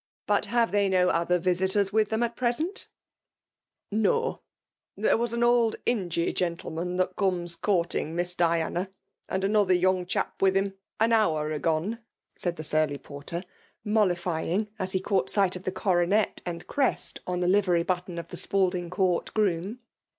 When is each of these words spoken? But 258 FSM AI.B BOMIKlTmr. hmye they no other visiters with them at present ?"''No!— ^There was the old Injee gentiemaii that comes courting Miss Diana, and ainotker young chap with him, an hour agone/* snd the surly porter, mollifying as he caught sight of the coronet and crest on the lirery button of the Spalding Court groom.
But 0.25 0.45
258 0.45 0.49
FSM 0.49 0.49
AI.B 0.49 0.49
BOMIKlTmr. 0.49 0.67
hmye 0.71 0.71
they 0.71 0.89
no 0.89 1.09
other 1.21 1.39
visiters 1.39 1.93
with 1.93 2.09
them 2.09 2.23
at 2.23 2.35
present 2.35 2.87
?"''No!— 3.91 4.41
^There 4.97 5.19
was 5.19 5.29
the 5.29 5.43
old 5.43 5.75
Injee 5.85 6.33
gentiemaii 6.33 6.97
that 6.97 7.15
comes 7.15 7.55
courting 7.55 8.15
Miss 8.15 8.33
Diana, 8.33 8.89
and 9.29 9.43
ainotker 9.43 9.79
young 9.79 10.07
chap 10.07 10.41
with 10.41 10.57
him, 10.57 10.73
an 10.99 11.13
hour 11.13 11.51
agone/* 11.51 11.99
snd 12.35 12.55
the 12.55 12.63
surly 12.63 12.97
porter, 12.97 13.43
mollifying 13.85 14.69
as 14.79 14.93
he 14.93 14.99
caught 14.99 15.29
sight 15.29 15.55
of 15.55 15.65
the 15.65 15.71
coronet 15.71 16.41
and 16.47 16.65
crest 16.65 17.19
on 17.27 17.39
the 17.41 17.47
lirery 17.47 17.85
button 17.85 18.17
of 18.17 18.29
the 18.29 18.37
Spalding 18.37 18.89
Court 18.89 19.31
groom. 19.35 19.81